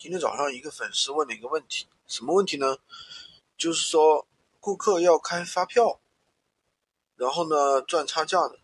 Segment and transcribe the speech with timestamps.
[0.00, 2.78] 今天早上一个粉丝问了一个问题，什么问题呢？
[3.58, 4.26] 就是说
[4.58, 6.00] 顾客要开发票，
[7.16, 8.58] 然后呢赚差价的，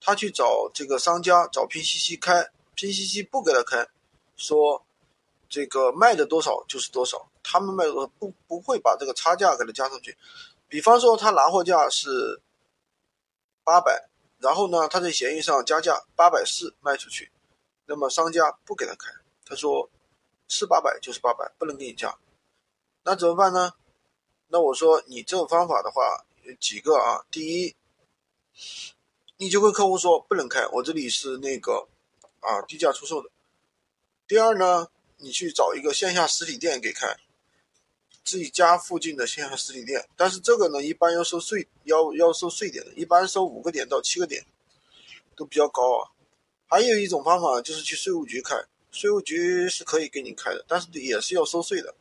[0.00, 3.86] 他去找这个商家找拼夕夕开拼夕夕不给他开，
[4.36, 4.86] 说
[5.50, 10.16] 这个卖的多少就是多少，他们卖的不不会把这个差价给他加上去。
[10.66, 12.40] 比方说他拿货价是
[13.62, 14.08] 八百，
[14.38, 17.30] 然后呢他在闲鱼上加价八百四卖出去，
[17.84, 19.12] 那么商家不给他开，
[19.44, 19.90] 他说。
[20.48, 22.18] 是八百就是八百，不能给你加，
[23.04, 23.74] 那怎么办呢？
[24.48, 27.26] 那我说你这种方法的话有几个啊？
[27.30, 27.76] 第一，
[29.36, 31.86] 你就跟客户说不能开，我这里是那个
[32.40, 33.28] 啊低价出售的。
[34.26, 37.14] 第二呢，你去找一个线下实体店给开，
[38.24, 44.46] 自己家附近的线下实体店，但是这个呢一般要收税，要要收税点的，一般收五个点到七个点，
[45.36, 46.10] 都比较高啊。
[46.66, 48.56] 还有一种方法就是去税务局开。
[48.90, 51.94] 税务局是可以给你开的，但是也是要收税的。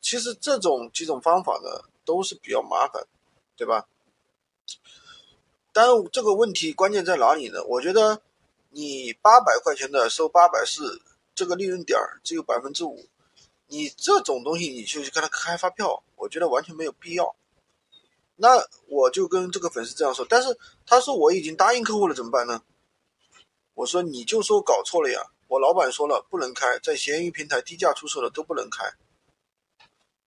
[0.00, 3.06] 其实这种几种方法呢，都是比较麻烦，
[3.56, 3.86] 对吧？
[5.72, 7.62] 但这个问题关键在哪里呢？
[7.64, 8.20] 我觉得
[8.70, 11.00] 你八百块钱的收八百四，
[11.34, 13.06] 这个利润点只有百分之五，
[13.68, 17.34] 你这种东西你就去给他开发票，我觉得完全没有必要。
[18.36, 22.62] 那我就跟这个粉丝这样说，但是他说我已经答应客户了，怎么办呢？
[23.74, 25.31] 我说你就说搞错了呀。
[25.52, 28.90] 我老板说了，不能开，在闲鱼平台低价出售的都不能开。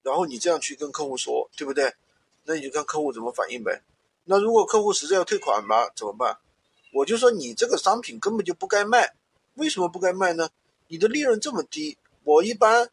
[0.04, 1.96] 然后你这样去跟客户说，对不对？
[2.44, 3.82] 那你就看客户怎么反应呗。
[4.26, 6.38] 那如果客户实在要退款嘛，怎么办？
[6.94, 9.16] 我就说你这个商品根本就不该卖，
[9.56, 10.48] 为什么不该卖呢？
[10.90, 12.92] 你的利润这么低，我一般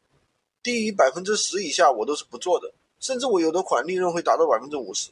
[0.63, 5.11] 低于百分之十以下我都是不做的，甚至我有的款利润会达到百分之五十，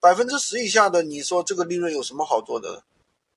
[0.00, 2.82] 百分之十以下的，你说这个利润有什么好做的，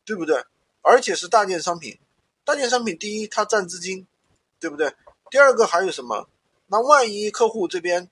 [0.03, 0.43] 对不对？
[0.81, 1.99] 而且是大件商品。
[2.45, 4.05] 大件商品，第一，它占资金，
[4.59, 4.93] 对不对？
[5.31, 6.27] 第二个还有什么？
[6.67, 8.09] 那万一客户这边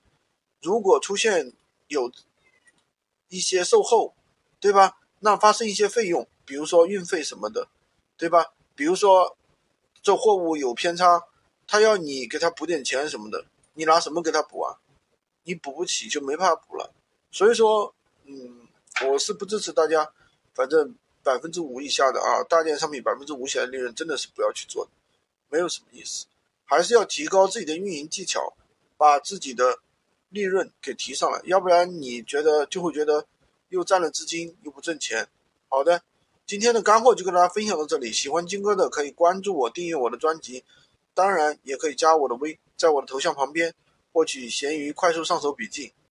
[0.60, 1.52] 如果出现
[1.88, 2.10] 有
[3.28, 4.14] 一些售后，
[4.58, 4.98] 对吧？
[5.20, 7.68] 那发生一些费用，比如说运费什么的，
[8.16, 8.54] 对吧？
[8.74, 9.36] 比如说
[10.02, 11.24] 这货物有偏差，
[11.66, 13.44] 他要你给他补点钱什么的，
[13.74, 14.80] 你拿什么给他补啊？
[15.44, 16.94] 你补不起就没办法补了。
[17.30, 17.94] 所以说，
[18.24, 18.68] 嗯，
[19.06, 20.12] 我是不支持大家，
[20.54, 20.94] 反正。
[21.22, 24.90] 百分之五以下的啊，大件商品百分之五以下的利润真的是不要去做的，
[25.48, 26.26] 没有什么意思，
[26.64, 28.54] 还是要提高自己的运营技巧，
[28.96, 29.78] 把自己的
[30.28, 33.26] 利润给提上来，要不然你觉得就会觉得
[33.68, 35.28] 又占了资金又不挣钱。
[35.68, 36.02] 好的，
[36.46, 40.64] 今天的干货就跟大家分享到这里，喜欢金哥的可以关注我，订阅我的专辑，
[41.14, 43.74] 当然也可以加我的微，在我的头像旁边
[44.12, 45.92] 获取闲鱼快速上手笔记。